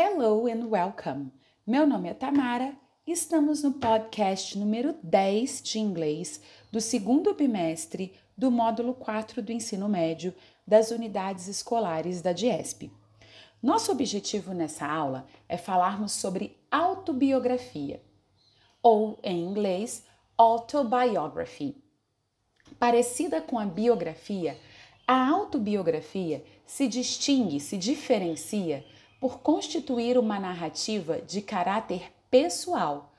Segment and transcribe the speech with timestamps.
[0.00, 1.32] Hello and welcome!
[1.66, 2.72] Meu nome é Tamara
[3.04, 6.40] e estamos no podcast número 10 de inglês
[6.70, 10.32] do segundo bimestre do módulo 4 do ensino médio
[10.64, 12.92] das unidades escolares da DIESP.
[13.60, 18.00] Nosso objetivo nessa aula é falarmos sobre autobiografia,
[18.80, 20.04] ou em inglês,
[20.36, 21.74] autobiography.
[22.78, 24.56] Parecida com a biografia,
[25.08, 28.84] a autobiografia se distingue, se diferencia
[29.20, 33.12] por constituir uma narrativa de caráter pessoal,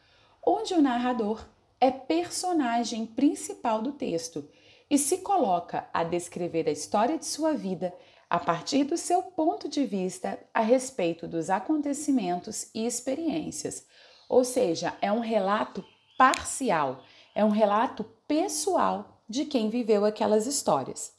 [0.46, 1.46] onde o narrador
[1.80, 4.48] é personagem principal do texto
[4.90, 7.94] e se coloca a descrever a história de sua vida
[8.30, 13.86] a partir do seu ponto de vista a respeito dos acontecimentos e experiências.
[14.28, 15.84] Ou seja, é um relato
[16.18, 21.19] parcial, é um relato pessoal de quem viveu aquelas histórias.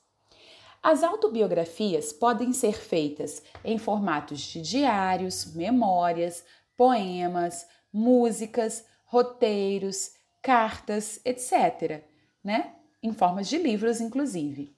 [0.82, 6.42] As autobiografias podem ser feitas em formatos de diários, memórias,
[6.74, 12.02] poemas, músicas, roteiros, cartas, etc.,
[12.42, 12.76] né?
[13.02, 14.74] Em formas de livros, inclusive.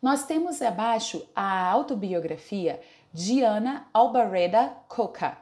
[0.00, 2.80] Nós temos abaixo a autobiografia
[3.12, 5.36] de Ana Albareda Coca.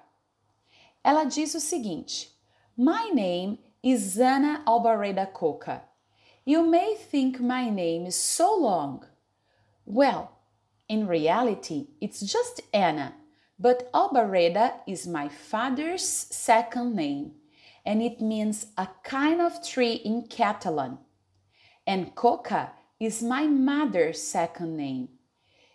[1.04, 2.34] Ela diz o seguinte:
[2.74, 5.84] My name is Ana Albareda Coca.
[6.46, 9.00] You may think my name is so long.
[9.86, 10.32] Well,
[10.88, 13.14] in reality, it's just Anna,
[13.56, 17.34] but Albareda is my father's second name,
[17.84, 20.98] and it means a kind of tree in Catalan.
[21.86, 25.08] And Coca is my mother's second name.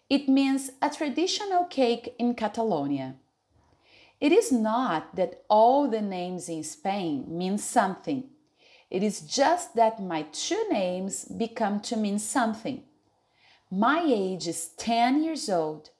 [0.09, 3.15] It means a traditional cake in Catalonia.
[4.19, 8.25] It is not that all the names in Spain mean something.
[8.89, 12.83] It is just that my two names become to mean something.
[13.73, 15.91] My age is 10 years old.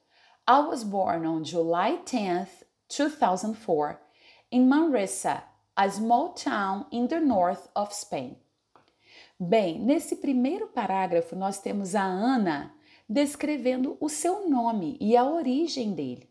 [0.46, 3.98] I was born on July 10th, 2004,
[4.50, 8.36] in Manresa, a small town in the north of Spain.
[9.40, 12.74] Bem, nesse primeiro parágrafo nós temos a Ana
[13.08, 16.28] descrevendo o seu nome e a origem dele.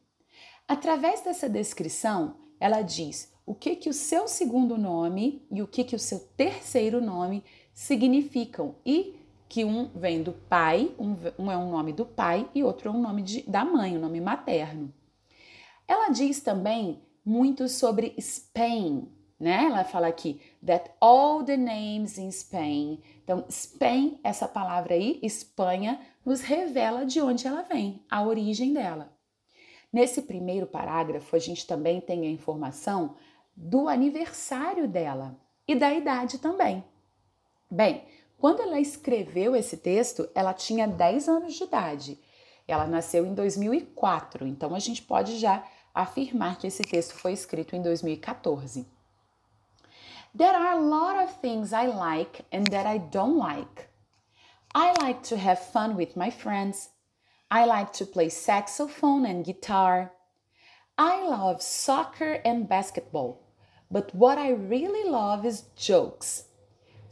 [0.68, 5.84] Através dessa descrição, ela diz o que que o seu segundo nome e o que
[5.84, 9.21] que o seu terceiro nome significam e
[9.52, 12.92] que um vem do pai, um, um é um nome do pai e outro é
[12.94, 14.94] um nome de, da mãe, o um nome materno.
[15.86, 19.66] Ela diz também muito sobre Spain, né?
[19.66, 23.02] Ela fala aqui that all the names in Spain.
[23.26, 29.12] Então, Spain, essa palavra aí, Espanha, nos revela de onde ela vem, a origem dela.
[29.92, 33.16] Nesse primeiro parágrafo, a gente também tem a informação
[33.54, 35.38] do aniversário dela
[35.68, 36.82] e da idade também.
[37.70, 38.04] Bem,
[38.42, 42.20] quando ela escreveu esse texto, ela tinha 10 anos de idade.
[42.68, 45.64] Ela nasceu em 2004, então a gente pode já
[45.94, 48.88] afirmar que esse texto foi escrito em 2014.
[50.36, 53.88] There are a lot of things I like and that I don't like.
[54.74, 56.90] I like to have fun with my friends.
[57.52, 60.14] I like to play saxophone and guitar.
[60.98, 63.38] I love soccer and basketball.
[63.92, 66.46] But what I really love is jokes.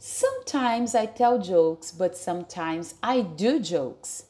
[0.02, 4.24] Sometimes I tell jokes, but sometimes I do jokes.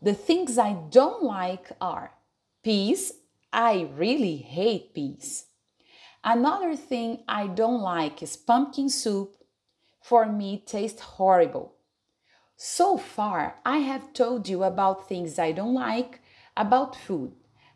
[0.00, 2.14] The things I don't like are
[2.62, 3.12] peas.
[3.52, 5.44] I really hate peas.
[6.24, 9.36] Another thing I don't like is pumpkin soup.
[10.00, 11.74] For me, it tastes horrible.
[12.56, 16.22] So far, I have told you about things I don't like
[16.56, 17.34] about food.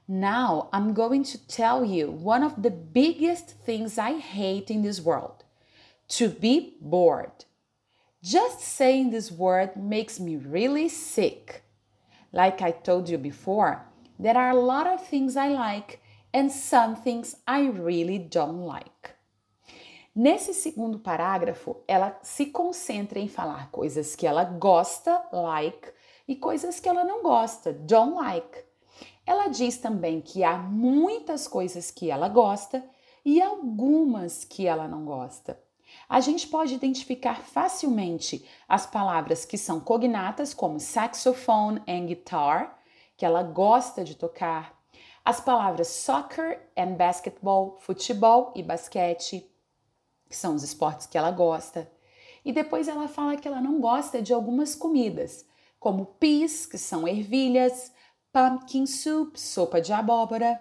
[0.09, 5.03] Now I'm going to tell you one of the biggest things I hate in this
[5.03, 5.45] world
[6.09, 7.45] to be bored.
[8.23, 11.63] Just saying this word makes me really sick.
[12.33, 13.87] Like I told you before,
[14.19, 16.01] there are a lot of things I like
[16.33, 19.15] and some things I really don't like.
[20.15, 25.93] Nesse segundo parágrafo, ela se concentra em falar coisas que ela gosta, like,
[26.27, 28.65] e coisas que ela não gosta, don't like.
[29.25, 32.85] Ela diz também que há muitas coisas que ela gosta
[33.25, 35.57] e algumas que ela não gosta.
[36.09, 42.79] A gente pode identificar facilmente as palavras que são cognatas, como saxophone and guitar,
[43.17, 44.79] que ela gosta de tocar,
[45.25, 49.47] as palavras soccer and basketball, futebol e basquete,
[50.29, 51.91] que são os esportes que ela gosta.
[52.45, 55.45] E depois ela fala que ela não gosta de algumas comidas,
[55.79, 57.93] como peas, que são ervilhas,
[58.33, 60.61] pumpkin soup, sopa de abóbora,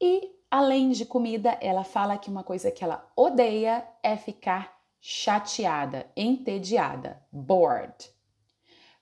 [0.00, 6.06] e Além de comida, ela fala que uma coisa que ela odeia é ficar chateada,
[6.14, 8.10] entediada, bored.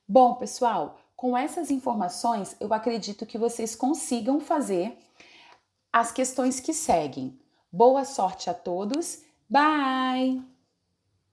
[0.07, 4.97] Bom, pessoal, com essas informações, eu acredito que vocês consigam fazer
[5.93, 7.37] as questões que seguem.
[7.73, 9.25] Boa sorte a todos.
[9.49, 10.60] Bye!